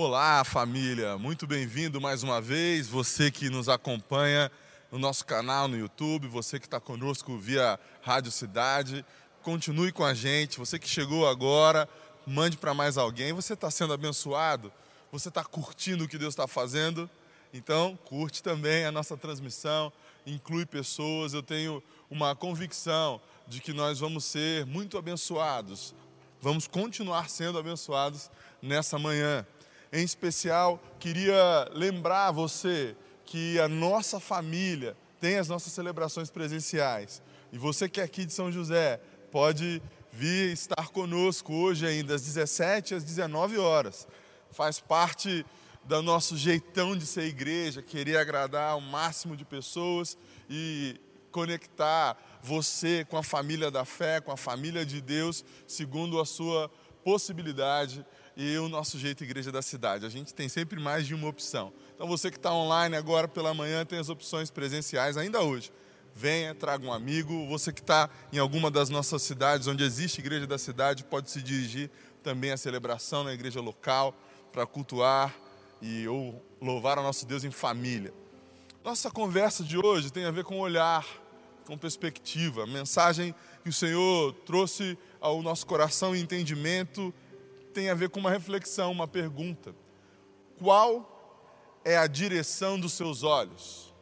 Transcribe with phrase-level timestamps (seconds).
[0.00, 2.86] Olá, família, muito bem-vindo mais uma vez.
[2.86, 4.48] Você que nos acompanha
[4.92, 9.04] no nosso canal no YouTube, você que está conosco via Rádio Cidade,
[9.42, 10.56] continue com a gente.
[10.56, 11.88] Você que chegou agora,
[12.24, 13.32] mande para mais alguém.
[13.32, 14.72] Você está sendo abençoado?
[15.10, 17.10] Você está curtindo o que Deus está fazendo?
[17.52, 19.92] Então, curte também a nossa transmissão,
[20.24, 21.34] inclui pessoas.
[21.34, 25.92] Eu tenho uma convicção de que nós vamos ser muito abençoados.
[26.40, 28.30] Vamos continuar sendo abençoados
[28.62, 29.44] nessa manhã.
[29.92, 32.94] Em especial, queria lembrar você
[33.24, 37.22] que a nossa família tem as nossas celebrações presenciais.
[37.50, 39.00] E você que é aqui de São José,
[39.30, 44.06] pode vir estar conosco hoje ainda, às 17 às 19 horas.
[44.50, 45.44] Faz parte
[45.84, 50.18] do nosso jeitão de ser igreja, querer agradar o máximo de pessoas
[50.50, 51.00] e
[51.30, 56.70] conectar você com a família da fé, com a família de Deus, segundo a sua
[57.02, 58.04] possibilidade
[58.40, 60.06] e o nosso jeito igreja da cidade.
[60.06, 61.72] A gente tem sempre mais de uma opção.
[61.96, 65.72] Então você que está online agora pela manhã tem as opções presenciais ainda hoje.
[66.14, 67.48] Venha, traga um amigo.
[67.48, 71.42] Você que está em alguma das nossas cidades, onde existe igreja da cidade, pode se
[71.42, 71.90] dirigir
[72.22, 74.14] também à celebração na igreja local
[74.52, 75.34] para cultuar
[75.82, 78.14] e ou louvar o nosso Deus em família.
[78.84, 81.04] Nossa conversa de hoje tem a ver com olhar,
[81.66, 82.68] com perspectiva.
[82.68, 87.12] Mensagem que o Senhor trouxe ao nosso coração e entendimento
[87.78, 89.72] tem a ver com uma reflexão, uma pergunta.
[90.58, 93.94] Qual é a direção dos seus olhos?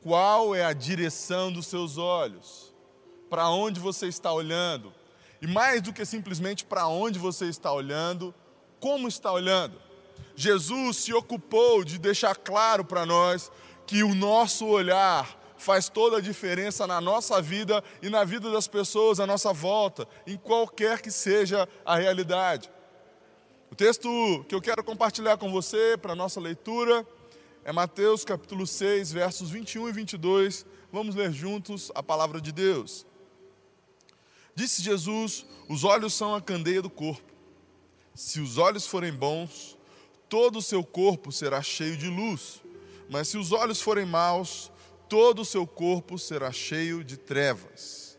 [0.00, 2.72] Qual é a direção dos seus olhos?
[3.28, 4.94] Para onde você está olhando?
[5.40, 8.32] E mais do que simplesmente para onde você está olhando,
[8.78, 9.82] como está olhando?
[10.36, 13.50] Jesus se ocupou de deixar claro para nós
[13.88, 18.66] que o nosso olhar faz toda a diferença na nossa vida e na vida das
[18.66, 22.70] pessoas à nossa volta, em qualquer que seja a realidade.
[23.70, 27.06] O texto que eu quero compartilhar com você para a nossa leitura
[27.64, 30.66] é Mateus capítulo 6, versos 21 e 22.
[30.92, 33.06] Vamos ler juntos a palavra de Deus.
[34.54, 37.32] Disse Jesus: Os olhos são a candeia do corpo.
[38.14, 39.78] Se os olhos forem bons,
[40.28, 42.60] todo o seu corpo será cheio de luz.
[43.08, 44.71] Mas se os olhos forem maus,
[45.12, 48.16] todo o seu corpo será cheio de trevas.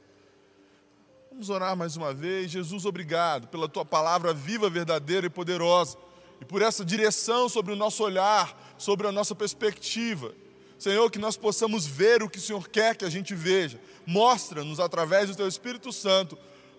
[1.31, 2.51] Vamos orar mais uma vez.
[2.51, 5.97] Jesus, obrigado pela tua palavra viva, verdadeira e poderosa,
[6.39, 10.35] e por essa direção sobre o nosso olhar, sobre a nossa perspectiva.
[10.77, 13.81] Senhor, que nós possamos ver o que o Senhor quer que a gente veja.
[14.05, 16.37] Mostra-nos através do teu Espírito Santo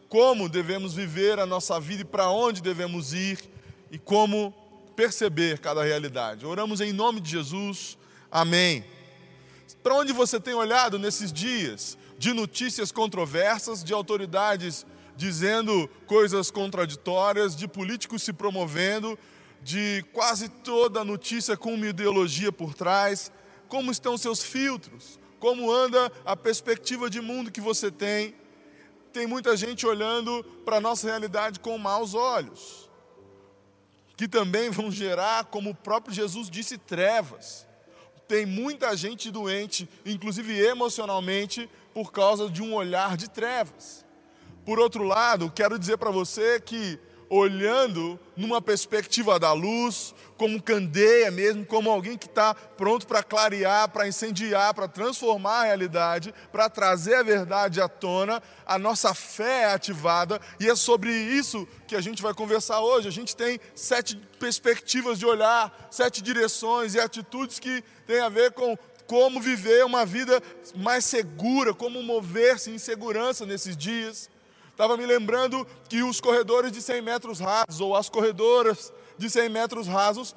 [0.08, 3.40] como devemos viver a nossa vida e para onde devemos ir
[3.90, 4.54] e como
[4.94, 6.46] perceber cada realidade.
[6.46, 7.98] Oramos em nome de Jesus.
[8.30, 8.93] Amém.
[9.84, 17.54] Para onde você tem olhado nesses dias de notícias controversas, de autoridades dizendo coisas contraditórias,
[17.54, 19.18] de políticos se promovendo,
[19.62, 23.30] de quase toda notícia com uma ideologia por trás?
[23.68, 25.20] Como estão seus filtros?
[25.38, 28.34] Como anda a perspectiva de mundo que você tem?
[29.12, 32.88] Tem muita gente olhando para a nossa realidade com maus olhos,
[34.16, 37.66] que também vão gerar, como o próprio Jesus disse, trevas
[38.26, 44.04] tem muita gente doente, inclusive emocionalmente, por causa de um olhar de trevas.
[44.64, 46.98] Por outro lado, quero dizer para você que
[47.28, 53.88] olhando numa perspectiva da luz, como candeia mesmo, como alguém que está pronto para clarear,
[53.88, 59.62] para incendiar, para transformar a realidade, para trazer a verdade à tona, a nossa fé
[59.62, 63.08] é ativada e é sobre isso que a gente vai conversar hoje.
[63.08, 68.52] A gente tem sete perspectivas de olhar, sete direções e atitudes que têm a ver
[68.52, 70.42] com como viver uma vida
[70.74, 74.30] mais segura, como mover-se em segurança nesses dias.
[74.74, 79.48] Estava me lembrando que os corredores de 100 metros rasos, ou as corredoras de 100
[79.48, 80.34] metros rasos,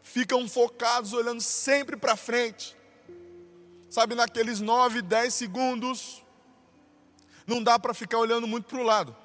[0.00, 2.76] ficam focados olhando sempre para frente.
[3.90, 6.24] Sabe, naqueles 9, 10 segundos,
[7.44, 9.16] não dá para ficar olhando muito para o lado.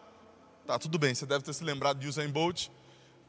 [0.66, 2.70] Tá, tudo bem, você deve ter se lembrado de Usain Bolt,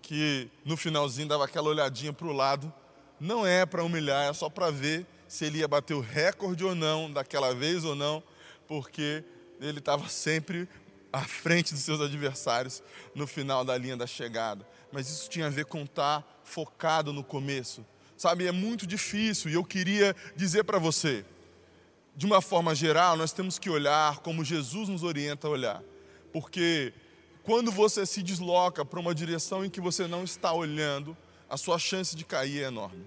[0.01, 2.73] que no finalzinho dava aquela olhadinha para o lado.
[3.21, 6.75] Não é para humilhar, é só para ver se ele ia bater o recorde ou
[6.75, 8.23] não, daquela vez ou não,
[8.67, 9.23] porque
[9.69, 10.69] ele estava sempre
[11.13, 12.83] à frente dos seus adversários
[13.15, 14.67] no final da linha da chegada.
[14.93, 17.85] Mas isso tinha a ver com estar tá focado no começo.
[18.17, 21.25] Sabe, é muito difícil e eu queria dizer para você,
[22.17, 25.83] de uma forma geral, nós temos que olhar como Jesus nos orienta a olhar.
[26.33, 26.93] Porque
[27.43, 31.17] quando você se desloca para uma direção em que você não está olhando,
[31.49, 33.05] a sua chance de cair é enorme.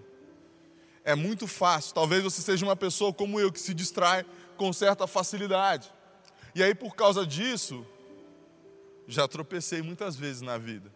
[1.03, 1.93] É muito fácil.
[1.93, 4.25] Talvez você seja uma pessoa como eu que se distrai
[4.57, 5.91] com certa facilidade.
[6.57, 7.85] E aí, por causa disso,
[9.07, 10.91] já tropecei muitas vezes na vida.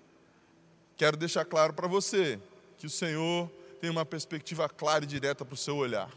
[0.98, 2.40] quero deixar claro para você
[2.80, 3.48] que o Senhor
[3.80, 6.10] tem uma perspectiva clara e direta para o seu olhar.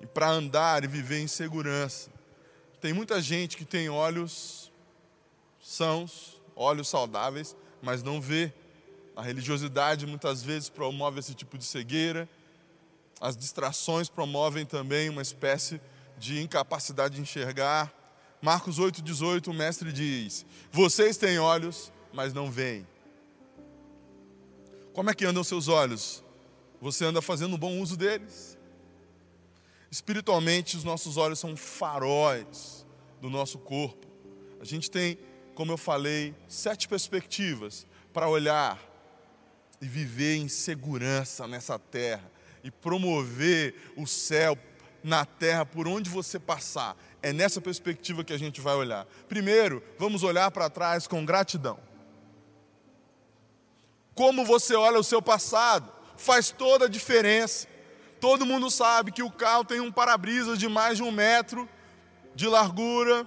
[0.00, 2.10] E para andar e viver em segurança.
[2.80, 4.72] Tem muita gente que tem olhos
[5.62, 8.52] sãos, olhos saudáveis, mas não vê.
[9.14, 12.28] A religiosidade muitas vezes promove esse tipo de cegueira.
[13.20, 15.80] As distrações promovem também uma espécie
[16.18, 18.02] de incapacidade de enxergar.
[18.44, 22.86] Marcos 8,18, o mestre diz: Vocês têm olhos, mas não veem.
[24.92, 26.22] Como é que andam seus olhos?
[26.78, 28.58] Você anda fazendo um bom uso deles?
[29.90, 32.86] Espiritualmente, os nossos olhos são faróis
[33.18, 34.06] do nosso corpo.
[34.60, 35.16] A gente tem,
[35.54, 38.78] como eu falei, sete perspectivas para olhar
[39.80, 42.30] e viver em segurança nessa terra
[42.62, 44.54] e promover o céu
[45.04, 46.96] na terra por onde você passar.
[47.24, 49.06] É nessa perspectiva que a gente vai olhar.
[49.26, 51.78] Primeiro, vamos olhar para trás com gratidão.
[54.14, 57.66] Como você olha o seu passado faz toda a diferença.
[58.20, 61.66] Todo mundo sabe que o carro tem um para-brisa de mais de um metro
[62.34, 63.26] de largura,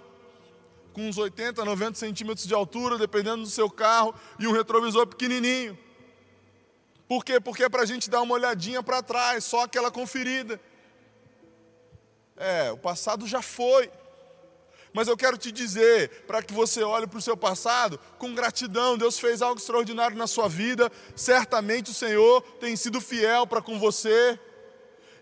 [0.94, 5.76] com uns 80, 90 centímetros de altura, dependendo do seu carro, e um retrovisor pequenininho.
[7.08, 7.40] Por quê?
[7.40, 10.62] Porque é para a gente dar uma olhadinha para trás, só aquela conferida.
[12.38, 13.90] É, o passado já foi.
[14.94, 18.98] Mas eu quero te dizer, para que você olhe para o seu passado com gratidão,
[18.98, 23.78] Deus fez algo extraordinário na sua vida, certamente o Senhor tem sido fiel para com
[23.78, 24.40] você.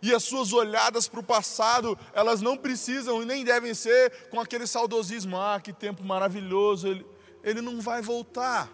[0.01, 4.39] E as suas olhadas para o passado, elas não precisam e nem devem ser com
[4.39, 7.05] aquele saudosismo, ah, que tempo maravilhoso, ele,
[7.43, 8.71] ele não vai voltar.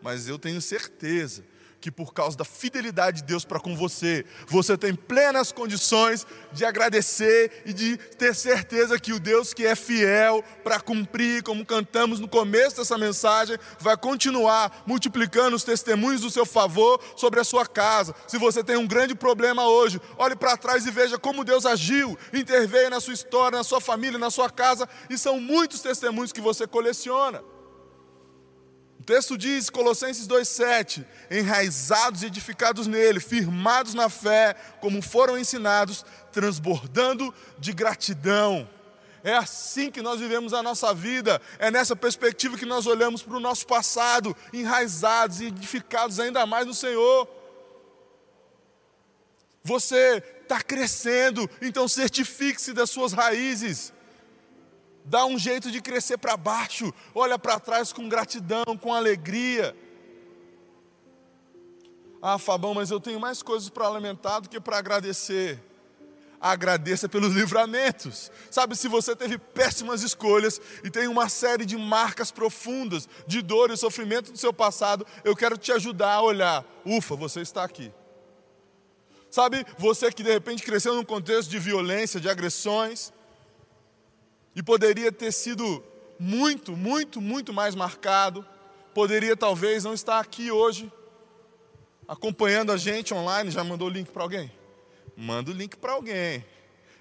[0.00, 1.44] Mas eu tenho certeza
[1.80, 6.64] que por causa da fidelidade de Deus para com você, você tem plenas condições de
[6.64, 12.18] agradecer e de ter certeza que o Deus que é fiel para cumprir, como cantamos
[12.18, 17.66] no começo dessa mensagem, vai continuar multiplicando os testemunhos do seu favor sobre a sua
[17.66, 18.14] casa.
[18.26, 22.18] Se você tem um grande problema hoje, olhe para trás e veja como Deus agiu,
[22.32, 26.40] interveio na sua história, na sua família, na sua casa, e são muitos testemunhos que
[26.40, 27.42] você coleciona
[29.08, 37.34] texto diz, Colossenses 2,7: enraizados e edificados nele, firmados na fé, como foram ensinados, transbordando
[37.58, 38.68] de gratidão.
[39.24, 43.38] É assim que nós vivemos a nossa vida, é nessa perspectiva que nós olhamos para
[43.38, 47.26] o nosso passado, enraizados e edificados ainda mais no Senhor.
[49.64, 53.90] Você está crescendo, então certifique-se das suas raízes
[55.08, 59.74] dá um jeito de crescer para baixo, olha para trás com gratidão, com alegria.
[62.20, 65.62] Ah, Fabão, mas eu tenho mais coisas para lamentar do que para agradecer.
[66.40, 68.30] Agradeça pelos livramentos.
[68.50, 73.70] Sabe, se você teve péssimas escolhas e tem uma série de marcas profundas de dor
[73.70, 76.64] e sofrimento do seu passado, eu quero te ajudar a olhar.
[76.84, 77.92] Ufa, você está aqui.
[79.30, 83.12] Sabe, você que de repente cresceu num contexto de violência, de agressões,
[84.58, 85.84] e poderia ter sido
[86.18, 88.44] muito, muito, muito mais marcado,
[88.92, 90.92] poderia talvez não estar aqui hoje,
[92.08, 93.52] acompanhando a gente online.
[93.52, 94.50] Já mandou o link para alguém?
[95.16, 96.44] Manda o link para alguém.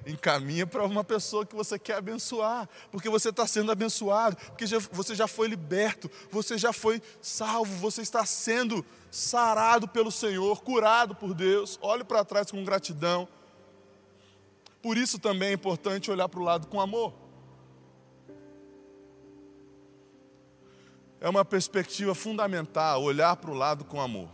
[0.06, 5.16] Encaminha para uma pessoa que você quer abençoar, porque você está sendo abençoado, porque você
[5.16, 11.34] já foi liberto, você já foi salvo, você está sendo sarado pelo Senhor, curado por
[11.34, 11.80] Deus.
[11.82, 13.28] Olhe para trás com gratidão.
[14.80, 17.26] Por isso também é importante olhar para o lado com amor.
[21.20, 24.30] É uma perspectiva fundamental olhar para o lado com amor.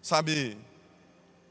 [0.00, 0.56] Sabe,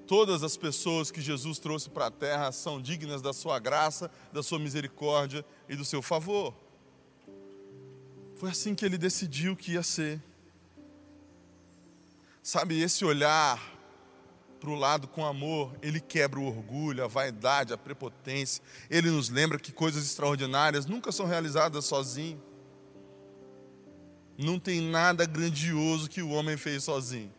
[0.07, 4.41] todas as pessoas que Jesus trouxe para a terra são dignas da sua graça, da
[4.41, 6.53] sua misericórdia e do seu favor.
[8.37, 10.21] Foi assim que ele decidiu que ia ser.
[12.41, 13.74] Sabe, esse olhar
[14.65, 18.63] para o lado com amor, ele quebra o orgulho, a vaidade, a prepotência.
[18.89, 22.41] Ele nos lembra que coisas extraordinárias nunca são realizadas sozinho.
[24.35, 27.31] Não tem nada grandioso que o homem fez sozinho.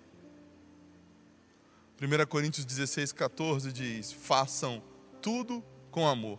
[2.00, 4.80] 1 Coríntios 16, 14 diz: façam
[5.20, 6.38] tudo com amor.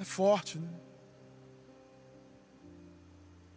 [0.00, 0.68] É forte, né?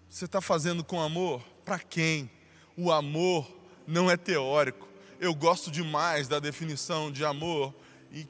[0.08, 1.42] Você está fazendo com amor?
[1.66, 2.30] Para quem?
[2.78, 3.52] O amor
[3.88, 4.89] não é teórico
[5.20, 7.74] eu gosto demais da definição de amor,
[8.12, 8.28] e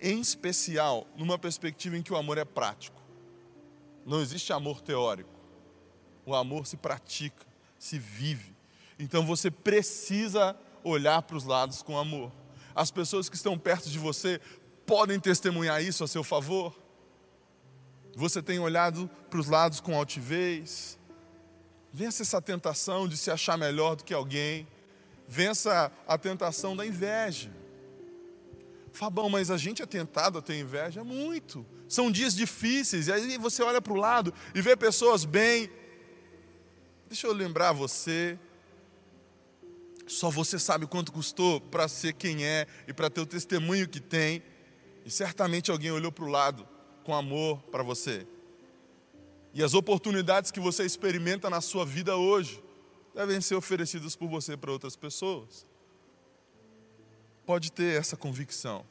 [0.00, 3.02] em especial numa perspectiva em que o amor é prático.
[4.06, 5.30] Não existe amor teórico.
[6.24, 7.46] O amor se pratica,
[7.78, 8.54] se vive.
[8.98, 12.32] Então você precisa olhar para os lados com amor.
[12.74, 14.40] As pessoas que estão perto de você
[14.86, 16.78] podem testemunhar isso a seu favor.
[18.14, 20.98] Você tem olhado para os lados com altivez,
[21.92, 24.66] Vença essa tentação de se achar melhor do que alguém.
[25.28, 27.50] Vença a tentação da inveja.
[28.94, 31.04] Fabão, mas a gente é tentado a ter inveja?
[31.04, 31.66] Muito.
[31.86, 35.70] São dias difíceis, e aí você olha para o lado e vê pessoas bem.
[37.06, 38.38] Deixa eu lembrar você.
[40.06, 44.00] Só você sabe quanto custou para ser quem é e para ter o testemunho que
[44.00, 44.42] tem.
[45.04, 46.66] E certamente alguém olhou para o lado
[47.04, 48.26] com amor para você.
[49.52, 52.62] E as oportunidades que você experimenta na sua vida hoje
[53.26, 55.66] devem ser oferecidas por você para outras pessoas.
[57.44, 58.84] Pode ter essa convicção.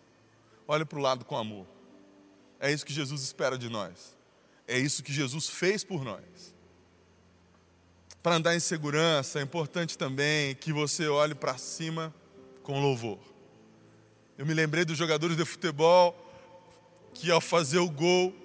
[0.68, 1.66] Olhe para o lado com amor.
[2.60, 4.18] É isso que Jesus espera de nós.
[4.68, 6.54] É isso que Jesus fez por nós.
[8.22, 12.14] Para andar em segurança, é importante também que você olhe para cima
[12.64, 13.20] com louvor.
[14.38, 16.14] Eu me lembrei dos jogadores de futebol
[17.14, 18.36] que, ao fazer o gol,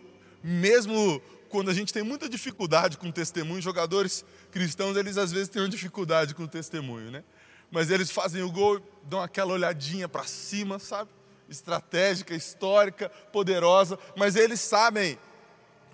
[0.45, 1.21] mesmo
[1.52, 5.68] quando a gente tem muita dificuldade com testemunho, jogadores cristãos, eles às vezes têm uma
[5.68, 7.23] dificuldade com testemunho, né?
[7.71, 11.11] Mas eles fazem o gol, dão aquela olhadinha para cima, sabe?
[11.50, 15.18] Estratégica, histórica, poderosa, mas eles sabem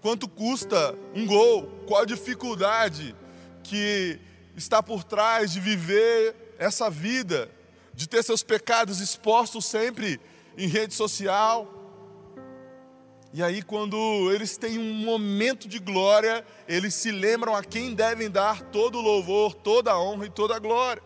[0.01, 3.17] quanto custa um gol, qual a dificuldade
[3.65, 4.21] que
[4.57, 7.51] está por trás de viver essa vida,
[7.93, 10.21] de ter seus pecados expostos sempre
[10.57, 11.78] em rede social,
[13.33, 13.97] e aí, quando
[14.33, 19.03] eles têm um momento de glória, eles se lembram a quem devem dar todo o
[19.03, 21.03] louvor, toda a honra e toda a glória.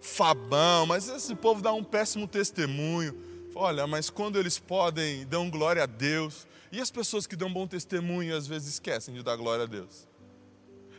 [0.00, 3.20] Fabão, mas esse povo dá um péssimo testemunho.
[3.54, 6.46] Olha, mas quando eles podem, dão glória a Deus.
[6.70, 10.06] E as pessoas que dão bom testemunho às vezes esquecem de dar glória a Deus.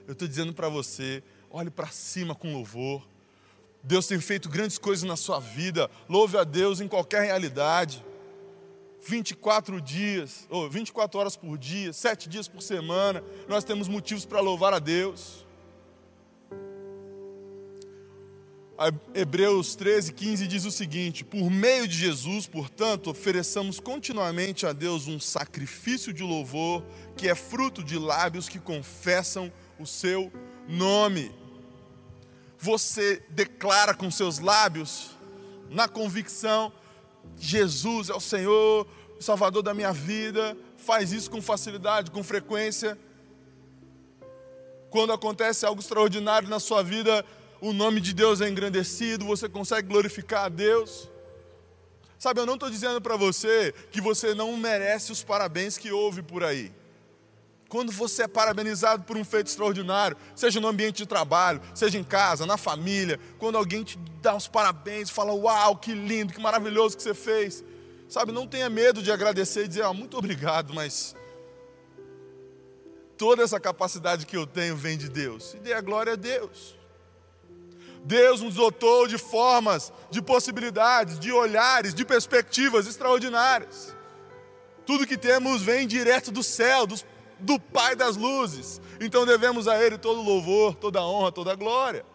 [0.06, 3.08] Eu estou dizendo para você, olhe para cima com louvor.
[3.82, 5.89] Deus tem feito grandes coisas na sua vida.
[6.10, 8.04] Louve a Deus em qualquer realidade.
[9.08, 14.40] 24 dias, ou 24 horas por dia, 7 dias por semana, nós temos motivos para
[14.40, 15.46] louvar a Deus.
[19.14, 25.08] Hebreus 13, 15 diz o seguinte: Por meio de Jesus, portanto, ofereçamos continuamente a Deus
[25.08, 26.84] um sacrifício de louvor,
[27.16, 30.32] que é fruto de lábios que confessam o seu
[30.68, 31.32] nome.
[32.58, 35.12] Você declara com seus lábios,
[35.70, 36.74] na convicção,
[37.38, 38.88] Jesus é o Senhor,
[39.20, 42.98] o Salvador da minha vida, faz isso com facilidade, com frequência.
[44.89, 47.25] Quando acontece algo extraordinário na sua vida,
[47.60, 51.10] o nome de Deus é engrandecido, você consegue glorificar a Deus.
[52.17, 56.22] Sabe, eu não estou dizendo para você que você não merece os parabéns que houve
[56.22, 56.72] por aí.
[57.67, 62.03] Quando você é parabenizado por um feito extraordinário, seja no ambiente de trabalho, seja em
[62.03, 66.95] casa, na família, quando alguém te dá os parabéns, fala: Uau, que lindo, que maravilhoso
[66.95, 67.63] que você fez.
[68.07, 71.15] Sabe, não tenha medo de agradecer e dizer: ah, Muito obrigado, mas
[73.17, 75.55] toda essa capacidade que eu tenho vem de Deus.
[75.55, 76.75] E dê a glória a Deus.
[78.03, 83.95] Deus nos dotou de formas, de possibilidades, de olhares, de perspectivas extraordinárias.
[84.86, 87.03] Tudo que temos vem direto do céu, dos
[87.39, 88.82] do Pai das luzes.
[89.00, 92.06] Então devemos a Ele todo louvor, toda honra, toda glória.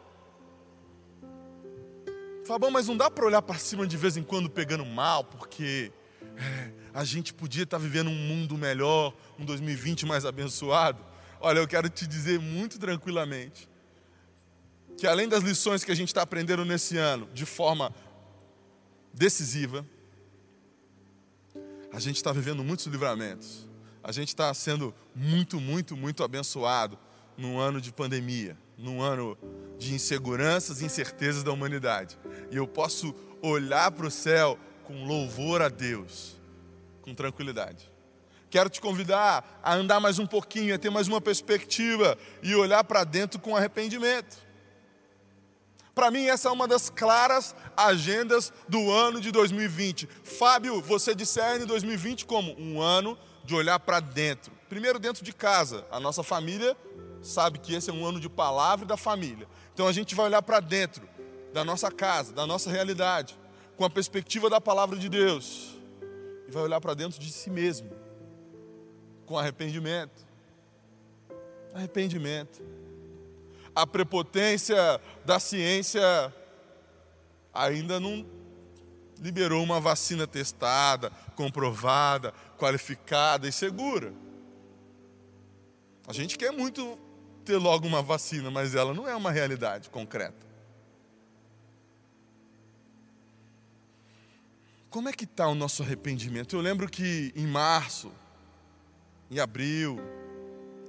[2.45, 5.93] Fabão, mas não dá para olhar para cima de vez em quando pegando mal, porque
[6.37, 11.05] é, a gente podia estar tá vivendo um mundo melhor, um 2020 mais abençoado.
[11.41, 13.69] Olha, eu quero te dizer muito tranquilamente
[14.97, 17.95] que além das lições que a gente está aprendendo nesse ano de forma
[19.15, 19.87] decisiva,
[21.93, 23.70] a gente está vivendo muitos livramentos
[24.03, 26.99] a gente está sendo muito, muito, muito abençoado
[27.37, 29.37] num ano de pandemia, num ano
[29.79, 32.19] de inseguranças e incertezas da humanidade.
[32.51, 36.37] E eu posso olhar para o céu com louvor a Deus,
[37.03, 37.91] com tranquilidade.
[38.51, 42.83] Quero te convidar a andar mais um pouquinho, a ter mais uma perspectiva e olhar
[42.83, 44.37] para dentro com arrependimento.
[45.95, 50.09] Para mim, essa é uma das claras agendas do ano de 2020.
[50.25, 54.53] Fábio, você discerne 2020 como um ano de olhar para dentro.
[54.69, 55.85] Primeiro, dentro de casa.
[55.91, 56.77] A nossa família
[57.23, 59.47] sabe que esse é um ano de palavra da família.
[59.75, 61.09] Então a gente vai olhar para dentro
[61.53, 63.37] da nossa casa, da nossa realidade,
[63.77, 65.79] com a perspectiva da palavra de Deus.
[66.49, 67.91] E vai olhar para dentro de si mesmo,
[69.27, 70.27] com arrependimento.
[71.75, 72.63] Arrependimento.
[73.75, 76.03] A prepotência da ciência
[77.53, 78.27] ainda não
[79.21, 84.13] liberou uma vacina testada, comprovada, qualificada e segura.
[86.07, 86.99] A gente quer muito
[87.45, 90.49] ter logo uma vacina, mas ela não é uma realidade concreta.
[94.89, 96.57] Como é que está o nosso arrependimento?
[96.57, 98.11] Eu lembro que em março,
[99.31, 100.01] em abril,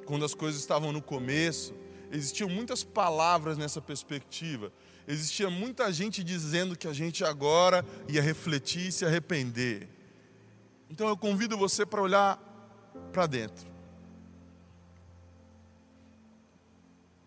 [0.05, 1.73] quando as coisas estavam no começo,
[2.11, 4.71] existiam muitas palavras nessa perspectiva.
[5.11, 9.89] Existia muita gente dizendo que a gente agora ia refletir e se arrepender.
[10.89, 12.39] Então eu convido você para olhar
[13.11, 13.67] para dentro.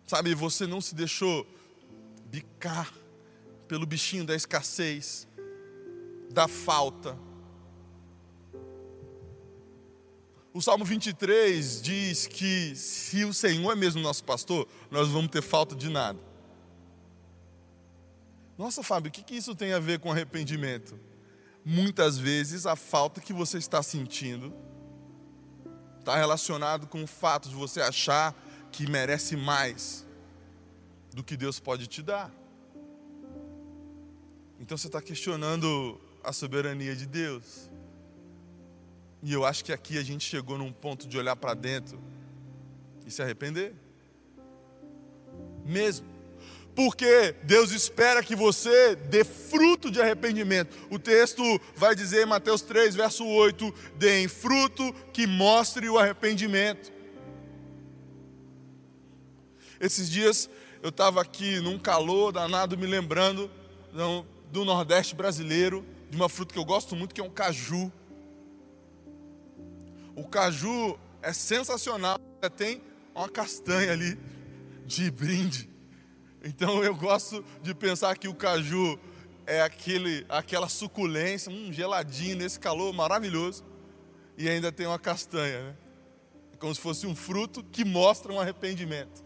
[0.06, 1.46] Sabe, você não se deixou
[2.24, 2.90] bicar
[3.68, 5.28] pelo bichinho da escassez,
[6.30, 7.18] da falta.
[10.54, 15.42] O Salmo 23 diz que se o Senhor é mesmo nosso pastor, nós vamos ter
[15.42, 16.33] falta de nada.
[18.56, 20.99] Nossa, Fábio, o que, que isso tem a ver com arrependimento?
[21.64, 24.54] Muitas vezes a falta que você está sentindo
[25.99, 28.34] está relacionado com o fato de você achar
[28.70, 30.06] que merece mais
[31.12, 32.30] do que Deus pode te dar.
[34.61, 37.70] Então você está questionando a soberania de Deus.
[39.23, 41.99] E eu acho que aqui a gente chegou num ponto de olhar para dentro
[43.06, 43.75] e se arrepender.
[45.64, 46.13] Mesmo.
[46.75, 50.76] Porque Deus espera que você dê fruto de arrependimento.
[50.90, 51.43] O texto
[51.76, 56.93] vai dizer em Mateus 3, verso 8: deem fruto que mostre o arrependimento.
[59.81, 60.50] Esses dias
[60.83, 63.50] eu estava aqui num calor danado, me lembrando
[64.50, 67.93] do Nordeste brasileiro, de uma fruta que eu gosto muito, que é um caju.
[70.16, 72.19] O caju é sensacional,
[72.57, 72.83] tem
[73.14, 74.19] uma castanha ali
[74.85, 75.74] de brinde.
[76.44, 78.98] Então eu gosto de pensar que o caju
[79.46, 83.64] é aquele, aquela suculência, um geladinho nesse calor maravilhoso,
[84.36, 85.76] e ainda tem uma castanha, né?
[86.52, 89.24] É como se fosse um fruto que mostra um arrependimento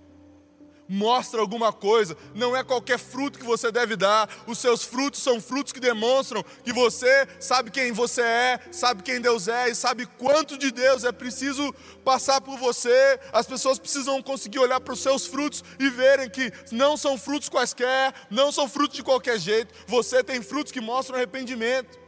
[0.89, 4.29] mostra alguma coisa, não é qualquer fruto que você deve dar.
[4.47, 9.21] Os seus frutos são frutos que demonstram que você sabe quem você é, sabe quem
[9.21, 13.21] Deus é e sabe quanto de Deus é preciso passar por você.
[13.33, 17.49] As pessoas precisam conseguir olhar para os seus frutos e verem que não são frutos
[17.49, 19.75] quaisquer, não são frutos de qualquer jeito.
[19.87, 21.99] Você tem frutos que mostram arrependimento.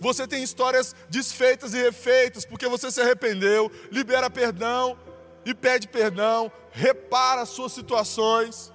[0.00, 4.96] Você tem histórias desfeitas e refeitas porque você se arrependeu, libera perdão
[5.44, 8.72] e pede perdão, repara as suas situações.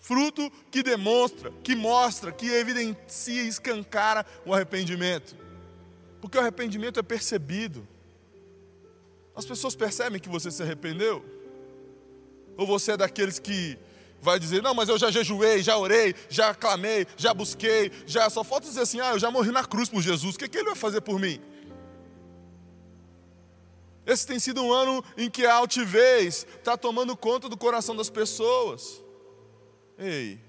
[0.00, 5.36] Fruto que demonstra, que mostra, que evidencia e escancara o arrependimento.
[6.20, 7.86] Porque o arrependimento é percebido.
[9.36, 11.24] As pessoas percebem que você se arrependeu?
[12.56, 13.78] Ou você é daqueles que
[14.20, 18.42] vai dizer: Não, mas eu já jejuei, já orei, já clamei, já busquei, já só
[18.42, 20.66] falta dizer assim: Ah, eu já morri na cruz por Jesus, o que, que ele
[20.66, 21.40] vai fazer por mim?
[24.08, 28.08] Esse tem sido um ano em que a altivez está tomando conta do coração das
[28.08, 29.04] pessoas.
[29.98, 30.40] Ei,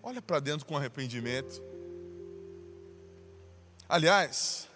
[0.00, 1.60] olha para dentro com arrependimento.
[3.88, 4.68] Aliás,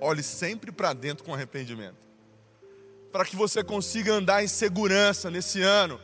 [0.00, 1.98] olhe sempre para dentro com arrependimento.
[3.12, 6.00] Para que você consiga andar em segurança nesse ano,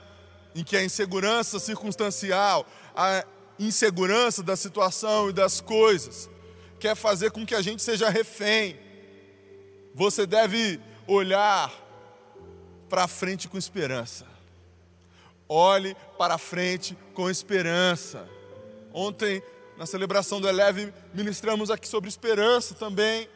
[0.54, 3.24] em que a insegurança circunstancial, a
[3.58, 6.28] insegurança da situação e das coisas,
[6.78, 8.78] quer fazer com que a gente seja refém.
[9.94, 11.72] Você deve olhar
[12.88, 14.26] para frente com esperança.
[15.48, 18.28] Olhe para frente com esperança.
[18.92, 19.42] Ontem,
[19.76, 23.28] na celebração do Eleve, ministramos aqui sobre esperança também.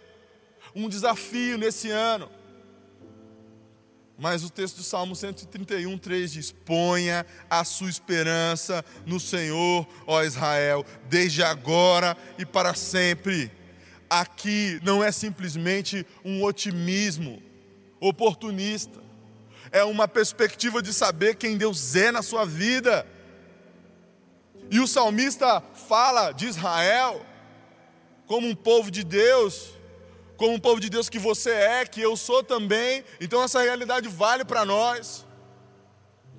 [0.75, 2.31] Um desafio nesse ano.
[4.19, 10.23] Mas o texto do Salmo 131, 3 diz: Ponha a sua esperança no Senhor, ó
[10.23, 13.51] Israel, desde agora e para sempre.
[14.09, 17.43] Aqui não é simplesmente um otimismo,
[18.01, 19.01] oportunista.
[19.71, 23.07] É uma perspectiva de saber quem Deus é na sua vida.
[24.71, 27.25] E o salmista fala de Israel
[28.27, 29.73] como um povo de Deus,
[30.37, 33.05] como um povo de Deus que você é, que eu sou também.
[33.21, 35.25] Então essa realidade vale para nós.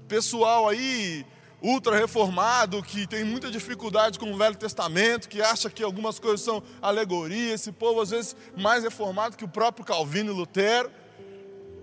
[0.07, 1.25] Pessoal aí
[1.61, 6.41] ultra reformado que tem muita dificuldade com o Velho Testamento, que acha que algumas coisas
[6.41, 10.91] são alegoria, esse povo às vezes mais reformado que o próprio Calvino e Lutero.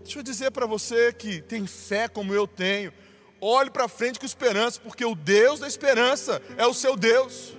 [0.04, 2.92] Deixa eu dizer para você que tem fé como eu tenho,
[3.40, 7.54] olhe para frente com esperança, porque o Deus da esperança é o seu Deus,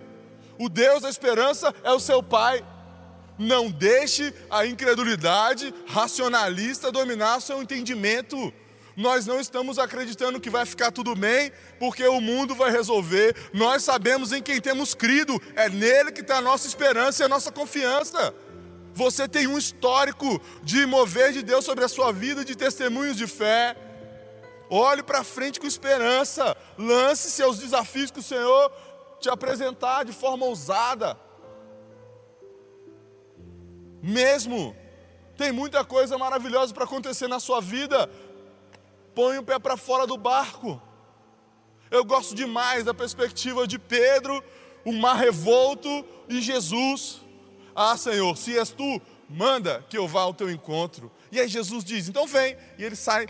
[0.59, 2.63] o Deus da esperança é o seu Pai.
[3.37, 8.53] Não deixe a incredulidade racionalista dominar seu entendimento.
[8.95, 13.35] Nós não estamos acreditando que vai ficar tudo bem, porque o mundo vai resolver.
[13.53, 17.29] Nós sabemos em quem temos crido, é nele que está a nossa esperança e a
[17.29, 18.33] nossa confiança.
[18.95, 23.27] Você tem um histórico de mover de Deus sobre a sua vida, de testemunhos de
[23.27, 23.75] fé.
[24.69, 26.55] Olhe para frente com esperança.
[26.77, 28.71] Lance-se aos desafios que o Senhor
[29.19, 31.19] te apresentar de forma ousada.
[34.01, 34.73] Mesmo,
[35.35, 38.09] tem muita coisa maravilhosa para acontecer na sua vida.
[39.13, 40.81] põe o pé para fora do barco.
[41.91, 44.41] Eu gosto demais da perspectiva de Pedro,
[44.85, 45.89] o mar revolto
[46.29, 47.24] e Jesus.
[47.75, 51.11] Ah, Senhor, se és tu, manda que eu vá ao teu encontro.
[51.31, 52.55] E aí Jesus diz: então vem.
[52.77, 53.27] E ele sai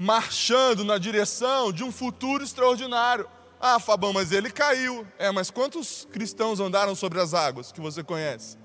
[0.00, 3.28] marchando na direção de um futuro extraordinário.
[3.60, 5.06] Ah, Fabão, mas ele caiu.
[5.18, 8.56] É, mas quantos cristãos andaram sobre as águas que você conhece?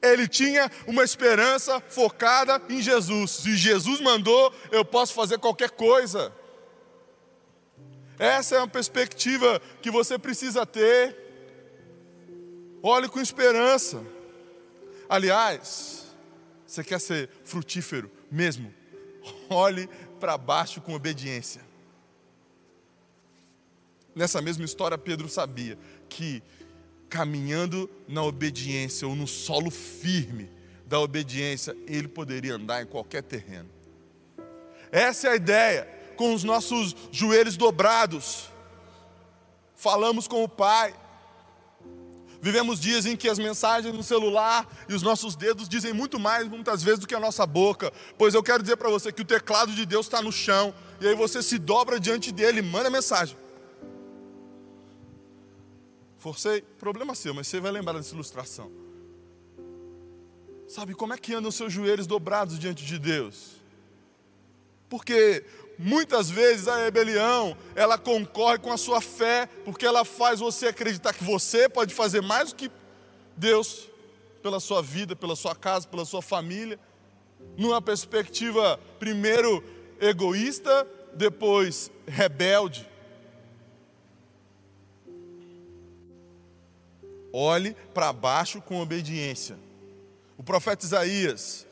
[0.00, 3.32] Ele tinha uma esperança focada em Jesus.
[3.32, 6.32] Se Jesus mandou, eu posso fazer qualquer coisa.
[8.18, 11.25] Essa é uma perspectiva que você precisa ter.
[12.82, 14.04] Olhe com esperança.
[15.08, 16.06] Aliás,
[16.66, 18.72] você quer ser frutífero mesmo?
[19.48, 19.88] Olhe
[20.20, 21.60] para baixo com obediência.
[24.14, 26.42] Nessa mesma história, Pedro sabia que
[27.08, 30.50] caminhando na obediência ou no solo firme
[30.86, 33.68] da obediência, ele poderia andar em qualquer terreno.
[34.90, 38.48] Essa é a ideia, com os nossos joelhos dobrados,
[39.74, 40.94] falamos com o Pai.
[42.40, 46.48] Vivemos dias em que as mensagens no celular e os nossos dedos dizem muito mais,
[46.48, 47.92] muitas vezes, do que a nossa boca.
[48.16, 51.08] Pois eu quero dizer para você que o teclado de Deus está no chão, e
[51.08, 53.36] aí você se dobra diante dele e manda mensagem.
[56.18, 58.70] Forcei, problema seu, mas você vai lembrar dessa ilustração.
[60.66, 63.56] Sabe como é que andam seus joelhos dobrados diante de Deus?
[64.88, 65.44] Porque
[65.78, 71.12] muitas vezes a rebelião, ela concorre com a sua fé, porque ela faz você acreditar
[71.12, 72.70] que você pode fazer mais do que
[73.36, 73.88] Deus
[74.42, 76.78] pela sua vida, pela sua casa, pela sua família,
[77.56, 79.62] numa perspectiva primeiro
[80.00, 82.86] egoísta, depois rebelde.
[87.36, 89.58] olhe para baixo com obediência.
[90.38, 91.66] O profeta Isaías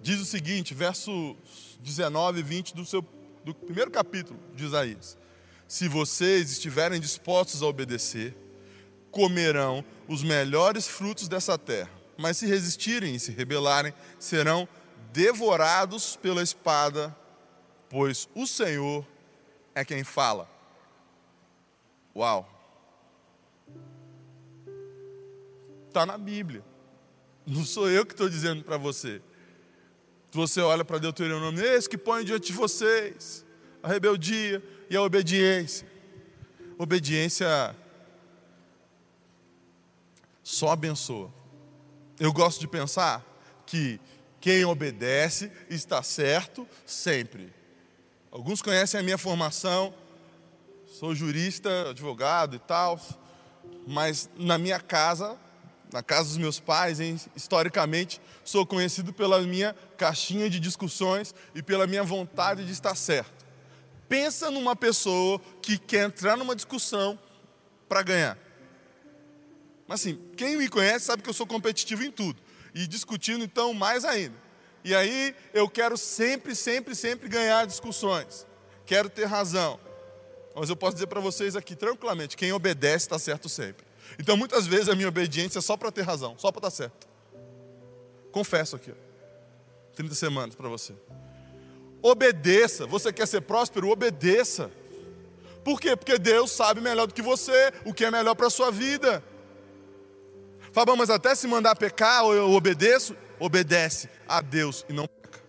[0.00, 1.36] diz o seguinte, versos
[1.80, 3.04] 19 e 20 do, seu,
[3.48, 5.16] do primeiro capítulo de Isaías:
[5.66, 8.36] Se vocês estiverem dispostos a obedecer,
[9.10, 14.68] comerão os melhores frutos dessa terra, mas se resistirem e se rebelarem, serão
[15.12, 17.16] devorados pela espada,
[17.88, 19.06] pois o Senhor
[19.74, 20.46] é quem fala.
[22.14, 22.46] Uau!
[25.86, 26.62] Está na Bíblia.
[27.46, 29.22] Não sou eu que estou dizendo para você.
[30.32, 33.44] Você olha para Deuteronômio, esse que põe diante de vocês
[33.82, 35.86] a rebeldia e a obediência.
[36.76, 37.74] Obediência
[40.42, 41.32] só abençoa.
[42.20, 43.24] Eu gosto de pensar
[43.64, 44.00] que
[44.40, 47.52] quem obedece está certo sempre.
[48.30, 49.94] Alguns conhecem a minha formação,
[50.86, 53.00] sou jurista, advogado e tal,
[53.86, 55.38] mas na minha casa
[55.92, 61.62] na casa dos meus pais, hein, historicamente, sou conhecido pela minha caixinha de discussões e
[61.62, 63.46] pela minha vontade de estar certo.
[64.08, 67.18] Pensa numa pessoa que quer entrar numa discussão
[67.88, 68.38] para ganhar.
[69.86, 72.40] Mas assim, quem me conhece sabe que eu sou competitivo em tudo.
[72.74, 74.34] E discutindo, então, mais ainda.
[74.84, 78.46] E aí eu quero sempre, sempre, sempre ganhar discussões.
[78.84, 79.80] Quero ter razão.
[80.54, 83.87] Mas eu posso dizer para vocês aqui tranquilamente: quem obedece está certo sempre.
[84.18, 87.08] Então muitas vezes a minha obediência é só para ter razão, só para estar certo.
[88.30, 88.92] Confesso aqui.
[89.94, 90.94] 30 semanas para você.
[92.00, 92.86] Obedeça.
[92.86, 93.88] Você quer ser próspero?
[93.88, 94.70] Obedeça.
[95.64, 95.96] Por quê?
[95.96, 99.22] Porque Deus sabe melhor do que você o que é melhor para a sua vida.
[100.72, 103.16] Fabão, mas até se mandar pecar, eu obedeço?
[103.40, 105.40] Obedece a Deus e não peca.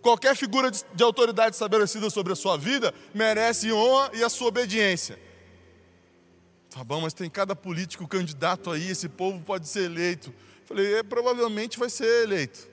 [0.00, 5.18] Qualquer figura de autoridade estabelecida sobre a sua vida merece honra e a sua obediência.
[6.76, 10.30] Tá bom, mas tem cada político candidato aí, esse povo pode ser eleito.
[10.66, 12.68] Falei, é, provavelmente vai ser eleito.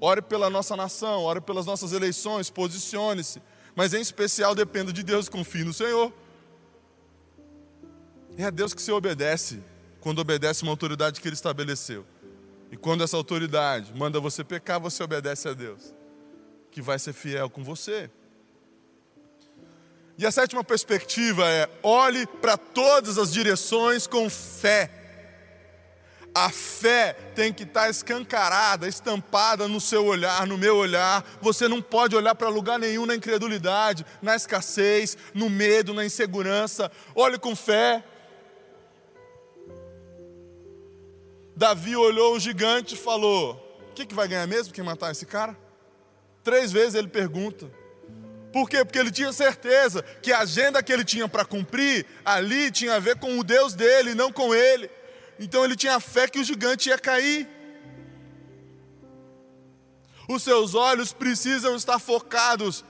[0.00, 3.42] Ore pela nossa nação, ore pelas nossas eleições, posicione-se.
[3.76, 6.10] Mas em especial dependa de Deus, confie no Senhor.
[8.38, 9.62] É a Deus que se obedece
[10.00, 12.06] quando obedece uma autoridade que Ele estabeleceu.
[12.72, 15.92] E quando essa autoridade manda você pecar, você obedece a Deus,
[16.70, 18.10] que vai ser fiel com você.
[20.20, 24.90] E a sétima perspectiva é: olhe para todas as direções com fé.
[26.34, 31.24] A fé tem que estar escancarada, estampada no seu olhar, no meu olhar.
[31.40, 36.92] Você não pode olhar para lugar nenhum na incredulidade, na escassez, no medo, na insegurança.
[37.14, 38.04] Olhe com fé.
[41.56, 43.54] Davi olhou o gigante e falou:
[43.88, 45.56] O que, que vai ganhar mesmo quem matar esse cara?
[46.44, 47.79] Três vezes ele pergunta.
[48.52, 48.84] Por quê?
[48.84, 52.98] Porque ele tinha certeza que a agenda que ele tinha para cumprir ali tinha a
[52.98, 54.90] ver com o Deus dele, não com ele.
[55.38, 57.48] Então ele tinha fé que o gigante ia cair.
[60.28, 62.84] Os seus olhos precisam estar focados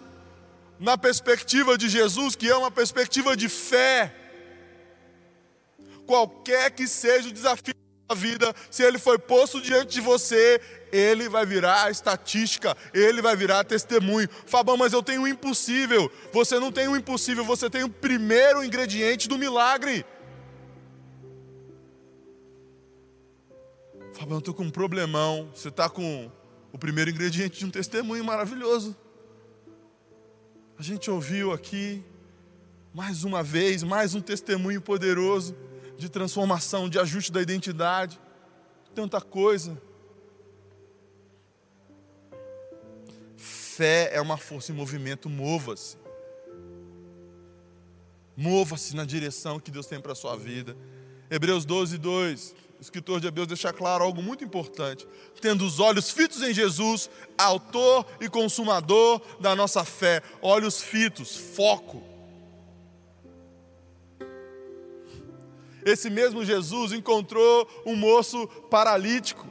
[0.79, 4.15] na perspectiva de Jesus, que é uma perspectiva de fé.
[6.07, 7.80] Qualquer que seja o desafio
[8.11, 10.61] da vida, se ele foi posto diante de você,
[10.93, 14.29] ele vai virar estatística, ele vai virar testemunho.
[14.47, 16.11] Fabão, mas eu tenho o impossível.
[16.33, 20.05] Você não tem o impossível, você tem o primeiro ingrediente do milagre.
[24.13, 25.49] Fabão, eu estou com um problemão.
[25.55, 26.31] Você está com
[26.73, 28.97] o primeiro ingrediente de um testemunho maravilhoso.
[30.77, 32.03] A gente ouviu aqui,
[32.93, 35.55] mais uma vez, mais um testemunho poderoso
[36.01, 38.19] de transformação, de ajuste da identidade.
[38.95, 39.81] Tanta coisa.
[43.37, 45.97] Fé é uma força em movimento, mova-se.
[48.37, 50.77] Mova-se na direção que Deus tem para a sua vida.
[51.31, 52.55] Hebreus 12, 2.
[52.79, 55.07] O escritor de Hebreus deixa claro algo muito importante.
[55.41, 60.23] Tendo os olhos fitos em Jesus, autor e consumador da nossa fé.
[60.41, 62.03] Olhos fitos, foco.
[65.85, 69.47] Esse mesmo Jesus encontrou um moço paralítico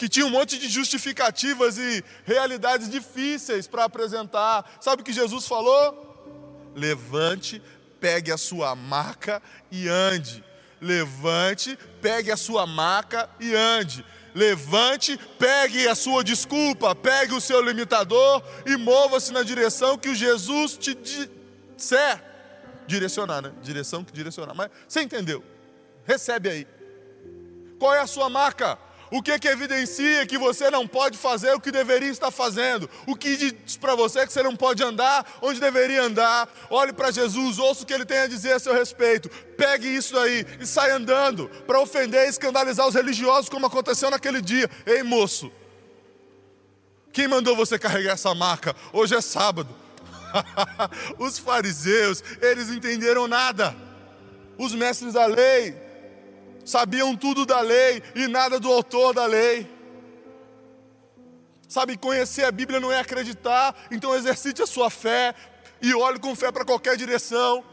[0.00, 4.78] que tinha um monte de justificativas e realidades difíceis para apresentar.
[4.80, 6.72] Sabe o que Jesus falou?
[6.74, 7.60] Levante,
[8.00, 10.42] pegue a sua maca e ande.
[10.80, 14.02] Levante, pegue a sua maca e ande.
[14.34, 20.14] Levante, pegue a sua desculpa, pegue o seu limitador e mova-se na direção que o
[20.14, 22.29] Jesus te disser.
[22.90, 23.52] Direcionar, né?
[23.62, 24.52] Direção que direcionar.
[24.52, 25.44] Mas você entendeu?
[26.04, 26.66] Recebe aí.
[27.78, 28.76] Qual é a sua marca?
[29.12, 32.90] O que, que evidencia que você não pode fazer o que deveria estar fazendo?
[33.06, 36.48] O que diz para você que você não pode andar onde deveria andar?
[36.68, 39.28] Olhe para Jesus, ouça o que ele tem a dizer a seu respeito.
[39.56, 44.40] Pegue isso aí e sai andando para ofender e escandalizar os religiosos, como aconteceu naquele
[44.40, 44.68] dia.
[44.84, 45.50] Ei, moço,
[47.12, 48.74] quem mandou você carregar essa marca?
[48.92, 49.79] Hoje é sábado.
[51.18, 53.74] os fariseus, eles entenderam nada.
[54.58, 55.74] Os mestres da lei,
[56.64, 59.68] sabiam tudo da lei e nada do autor da lei.
[61.68, 65.34] Sabe, conhecer a Bíblia não é acreditar, então exercite a sua fé
[65.80, 67.64] e olhe com fé para qualquer direção.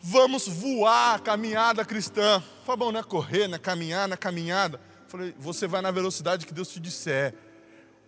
[0.00, 2.42] Vamos voar a caminhada cristã.
[2.64, 4.80] Fabão, não é correr, não é caminhar, não é caminhada.
[5.08, 7.34] Falei, você vai na velocidade que Deus te disser.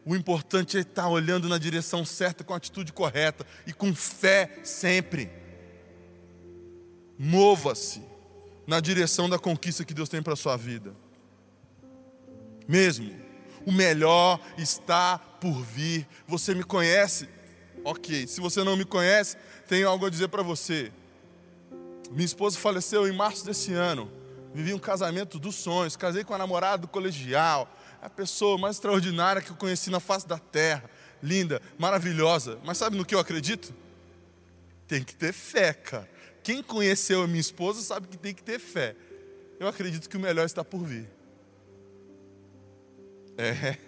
[0.04, 4.58] O importante é estar olhando na direção certa, com a atitude correta e com fé
[4.64, 5.30] sempre.
[7.16, 8.02] Mova-se
[8.66, 10.94] na direção da conquista que Deus tem para a sua vida.
[12.66, 13.14] Mesmo,
[13.64, 16.06] o melhor está por vir.
[16.26, 17.28] Você me conhece?
[17.84, 18.26] Ok.
[18.26, 19.36] Se você não me conhece,
[19.68, 20.92] tenho algo a dizer para você.
[22.10, 24.10] Minha esposa faleceu em março desse ano.
[24.54, 25.96] Vivi um casamento dos sonhos.
[25.96, 27.72] Casei com a namorada do colegial.
[28.02, 30.90] A pessoa mais extraordinária que eu conheci na face da terra.
[31.22, 32.58] Linda, maravilhosa.
[32.64, 33.72] Mas sabe no que eu acredito?
[34.88, 36.10] Tem que ter fé, cara.
[36.42, 38.96] Quem conheceu a minha esposa sabe que tem que ter fé.
[39.60, 41.08] Eu acredito que o melhor está por vir.
[43.38, 43.78] É.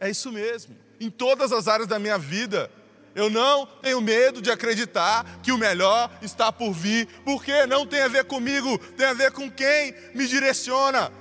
[0.00, 0.74] É isso mesmo.
[0.98, 2.70] Em todas as áreas da minha vida,
[3.14, 8.00] eu não tenho medo de acreditar que o melhor está por vir, porque não tem
[8.00, 11.12] a ver comigo, tem a ver com quem me direciona.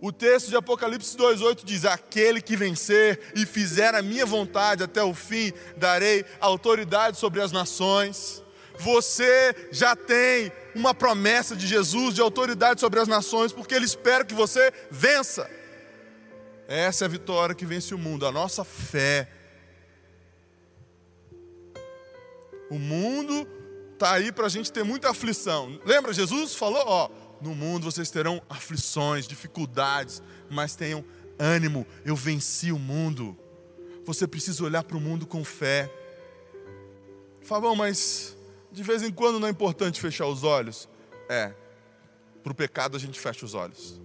[0.00, 5.02] O texto de Apocalipse 2,8 diz: Aquele que vencer e fizer a minha vontade até
[5.02, 8.42] o fim, darei autoridade sobre as nações.
[8.78, 14.24] Você já tem uma promessa de Jesus de autoridade sobre as nações, porque Ele espera
[14.24, 15.48] que você vença.
[16.68, 19.28] Essa é a vitória que vence o mundo, a nossa fé.
[22.70, 23.48] O mundo
[23.94, 25.80] está aí para a gente ter muita aflição.
[25.86, 31.04] Lembra, Jesus falou: Ó no mundo vocês terão aflições, dificuldades, mas tenham
[31.38, 33.36] ânimo, eu venci o mundo.
[34.04, 35.90] Você precisa olhar para o mundo com fé.
[37.42, 38.36] Fabão, mas
[38.72, 40.88] de vez em quando não é importante fechar os olhos?
[41.28, 41.52] É,
[42.42, 44.00] para o pecado a gente fecha os olhos.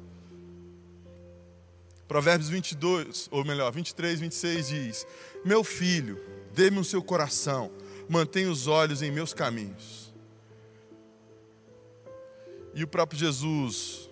[2.08, 5.08] Provérbios 22, ou melhor, 23, 26 diz:
[5.46, 6.20] Meu filho,
[6.54, 7.72] dê-me o seu coração,
[8.10, 10.01] mantenha os olhos em meus caminhos
[12.74, 14.10] e o próprio Jesus,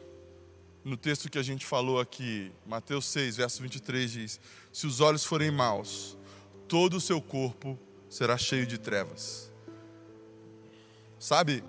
[0.84, 4.40] no texto que a gente falou aqui, Mateus 6, verso 23, diz:
[4.72, 6.18] Se os olhos forem maus,
[6.68, 9.50] todo o seu corpo será cheio de trevas.
[11.18, 11.64] Sabe,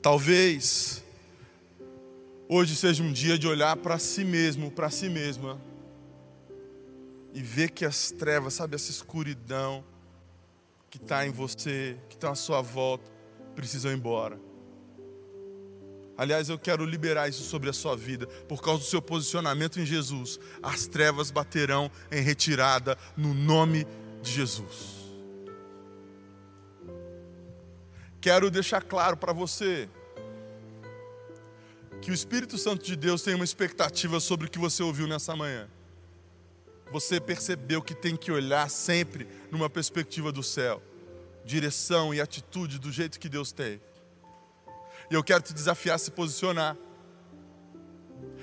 [0.00, 1.02] talvez
[2.48, 5.60] hoje seja um dia de olhar para si mesmo, para si mesma,
[7.32, 9.84] e ver que as trevas, sabe, essa escuridão
[10.90, 13.10] que está em você, que está à sua volta,
[13.54, 14.51] precisam ir embora
[16.16, 19.86] Aliás, eu quero liberar isso sobre a sua vida, por causa do seu posicionamento em
[19.86, 20.38] Jesus.
[20.62, 23.86] As trevas baterão em retirada no nome
[24.22, 25.02] de Jesus.
[28.20, 29.88] Quero deixar claro para você
[32.00, 35.34] que o Espírito Santo de Deus tem uma expectativa sobre o que você ouviu nessa
[35.34, 35.68] manhã.
[36.90, 40.82] Você percebeu que tem que olhar sempre numa perspectiva do céu,
[41.44, 43.80] direção e atitude do jeito que Deus tem.
[45.12, 46.74] E eu quero te desafiar a se posicionar.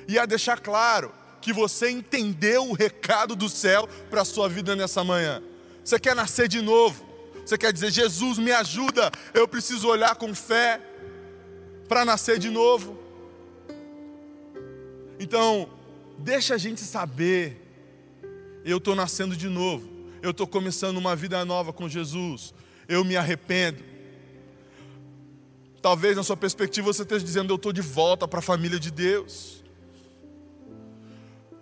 [0.08, 4.76] E a deixar claro que você entendeu o recado do céu para a sua vida
[4.76, 5.42] nessa manhã.
[5.84, 7.04] Você quer nascer de novo.
[7.44, 9.10] Você quer dizer, Jesus, me ajuda.
[9.34, 10.80] Eu preciso olhar com fé
[11.88, 13.00] para nascer de novo.
[15.20, 15.68] Então,
[16.20, 17.60] deixa a gente saber.
[18.64, 19.90] Eu estou nascendo de novo.
[20.22, 22.54] Eu estou começando uma vida nova com Jesus.
[22.88, 23.89] Eu me arrependo.
[25.82, 28.92] Talvez na sua perspectiva você esteja dizendo: Eu estou de volta para a família de
[28.92, 29.64] Deus.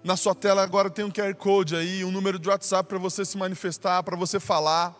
[0.04, 3.26] Na sua tela agora tem um QR Code aí, um número de WhatsApp para você
[3.26, 4.96] se manifestar, para você falar.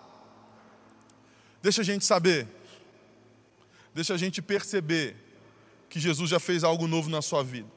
[1.62, 2.48] Deixa a gente saber,
[3.94, 5.16] deixa a gente perceber
[5.90, 7.70] que Jesus já fez algo novo na sua vida.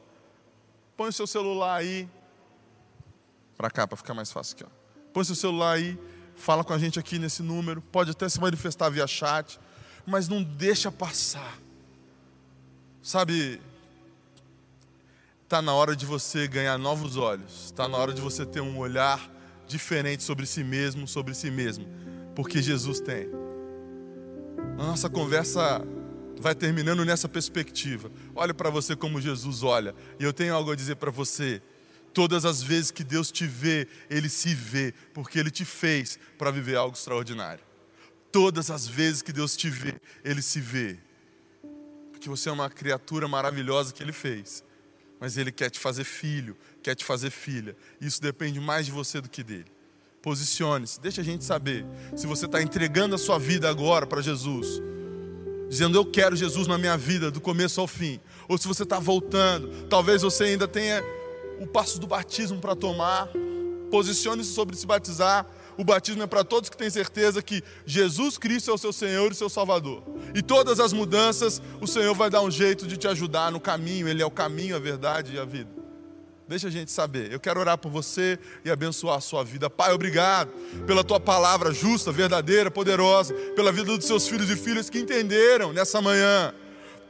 [0.96, 2.08] Põe o seu celular aí,
[3.56, 4.64] para cá, para ficar mais fácil aqui.
[4.64, 5.02] Ó.
[5.12, 5.98] Põe o seu celular aí,
[6.34, 9.58] fala com a gente aqui nesse número, pode até se manifestar via chat
[10.06, 11.58] mas não deixa passar.
[13.02, 13.60] Sabe,
[15.44, 18.78] está na hora de você ganhar novos olhos, está na hora de você ter um
[18.78, 19.30] olhar
[19.66, 21.86] diferente sobre si mesmo, sobre si mesmo,
[22.34, 23.28] porque Jesus tem.
[24.78, 25.82] A nossa conversa
[26.40, 28.10] vai terminando nessa perspectiva.
[28.34, 31.62] Olhe para você como Jesus olha, e eu tenho algo a dizer para você.
[32.12, 36.50] Todas as vezes que Deus te vê, Ele se vê, porque Ele te fez para
[36.50, 37.62] viver algo extraordinário.
[38.32, 40.98] Todas as vezes que Deus te vê, Ele se vê.
[42.12, 44.62] Porque você é uma criatura maravilhosa que Ele fez.
[45.18, 47.76] Mas Ele quer te fazer filho, quer te fazer filha.
[48.00, 49.66] Isso depende mais de você do que dele.
[50.22, 51.84] Posicione-se, deixa a gente saber.
[52.14, 54.80] Se você está entregando a sua vida agora para Jesus,
[55.68, 58.20] dizendo eu quero Jesus na minha vida, do começo ao fim.
[58.46, 61.02] Ou se você está voltando, talvez você ainda tenha
[61.58, 63.28] o passo do batismo para tomar.
[63.90, 68.70] Posicione-se sobre se batizar o batismo é para todos que têm certeza que Jesus Cristo
[68.70, 70.02] é o seu Senhor e seu Salvador.
[70.34, 74.08] E todas as mudanças, o Senhor vai dar um jeito de te ajudar no caminho,
[74.08, 75.80] Ele é o caminho, a verdade e a vida.
[76.50, 77.30] Deixa a gente saber.
[77.32, 79.70] Eu quero orar por você e abençoar a sua vida.
[79.70, 80.50] Pai, obrigado
[80.84, 85.72] pela tua palavra justa, verdadeira, poderosa, pela vida dos seus filhos e filhas que entenderam
[85.72, 86.52] nessa manhã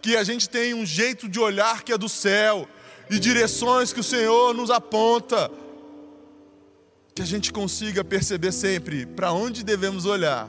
[0.02, 2.68] que a gente tem um jeito de olhar que é do céu
[3.08, 5.50] e direções que o Senhor nos aponta
[7.20, 10.48] que a gente consiga perceber sempre para onde devemos olhar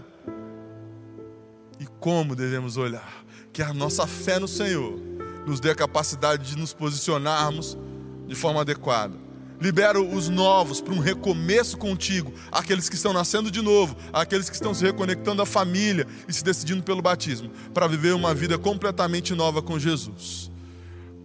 [1.78, 3.26] e como devemos olhar.
[3.52, 4.98] Que a nossa fé no Senhor
[5.46, 7.78] nos dê a capacidade de nos posicionarmos
[8.26, 9.14] de forma adequada.
[9.60, 14.56] Libero os novos para um recomeço contigo, aqueles que estão nascendo de novo, aqueles que
[14.56, 19.36] estão se reconectando à família e se decidindo pelo batismo, para viver uma vida completamente
[19.36, 20.50] nova com Jesus.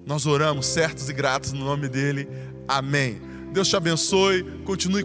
[0.05, 2.29] Nós oramos certos e gratos no nome dele.
[2.67, 3.37] Amém.
[3.57, 5.05] Deus te abençoe, continue com a